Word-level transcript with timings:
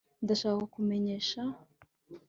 Ndashaka 0.23 0.57
kukumenyesha… 0.63 1.41